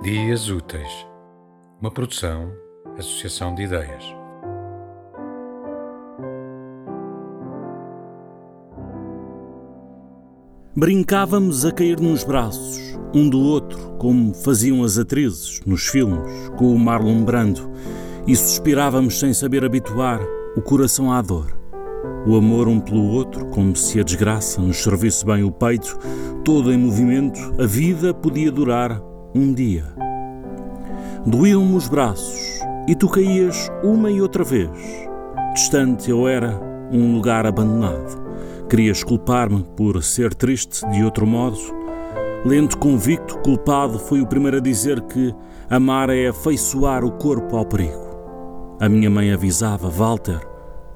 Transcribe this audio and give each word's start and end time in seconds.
Ideias 0.00 0.48
Úteis, 0.48 1.06
uma 1.80 1.90
produção, 1.90 2.52
associação 2.96 3.52
de 3.52 3.64
ideias. 3.64 4.04
Brincávamos 10.74 11.66
a 11.66 11.72
cair 11.72 11.98
nos 11.98 12.22
braços, 12.22 12.78
um 13.12 13.28
do 13.28 13.40
outro, 13.40 13.96
como 13.98 14.32
faziam 14.32 14.84
as 14.84 14.98
atrizes 14.98 15.60
nos 15.66 15.88
filmes, 15.88 16.20
com 16.56 16.72
o 16.72 16.78
Marlon 16.78 17.24
Brando, 17.24 17.68
e 18.24 18.36
suspirávamos 18.36 19.18
sem 19.18 19.34
saber 19.34 19.64
habituar 19.64 20.20
o 20.56 20.62
coração 20.62 21.12
à 21.12 21.20
dor. 21.20 21.58
O 22.24 22.36
amor 22.36 22.68
um 22.68 22.78
pelo 22.78 23.02
outro, 23.02 23.46
como 23.46 23.74
se 23.74 23.98
a 23.98 24.04
desgraça 24.04 24.62
nos 24.62 24.76
servisse 24.76 25.26
bem 25.26 25.42
o 25.42 25.50
peito, 25.50 25.98
todo 26.44 26.72
em 26.72 26.78
movimento, 26.78 27.40
a 27.60 27.66
vida 27.66 28.14
podia 28.14 28.52
durar 28.52 29.02
um 29.34 29.52
dia. 29.52 29.84
Doíam-me 31.26 31.74
os 31.74 31.88
braços 31.88 32.60
e 32.86 32.94
tu 32.94 33.08
caías 33.08 33.70
uma 33.82 34.10
e 34.10 34.20
outra 34.20 34.42
vez. 34.42 34.70
Distante 35.52 36.10
eu 36.10 36.26
era, 36.26 36.58
um 36.92 37.14
lugar 37.14 37.46
abandonado. 37.46 38.26
Querias 38.68 39.02
culpar-me 39.02 39.62
por 39.76 40.02
ser 40.02 40.34
triste 40.34 40.88
de 40.90 41.02
outro 41.04 41.26
modo? 41.26 41.58
Lento 42.44 42.78
convicto, 42.78 43.38
culpado, 43.38 43.98
fui 43.98 44.20
o 44.20 44.26
primeiro 44.26 44.58
a 44.58 44.60
dizer 44.60 45.00
que 45.02 45.34
amar 45.68 46.08
é 46.10 46.28
afeiçoar 46.28 47.04
o 47.04 47.12
corpo 47.12 47.56
ao 47.56 47.66
perigo. 47.66 48.08
A 48.80 48.88
minha 48.88 49.10
mãe 49.10 49.32
avisava, 49.32 49.90
Walter, 49.90 50.40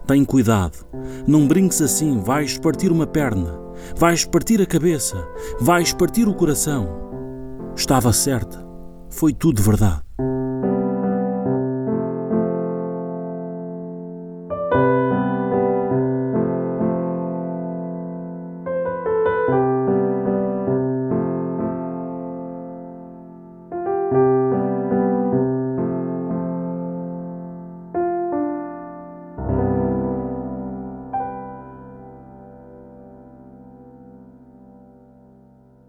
tem 0.06 0.24
cuidado, 0.24 0.86
não 1.26 1.46
brinques 1.46 1.82
assim, 1.82 2.20
vais 2.20 2.56
partir 2.56 2.92
uma 2.92 3.06
perna, 3.06 3.58
vais 3.96 4.24
partir 4.24 4.60
a 4.60 4.66
cabeça, 4.66 5.16
vais 5.60 5.92
partir 5.92 6.28
o 6.28 6.34
coração. 6.34 7.11
Estava 7.76 8.12
certa, 8.12 8.64
foi 9.10 9.32
tudo 9.32 9.62
verdade. 9.62 10.02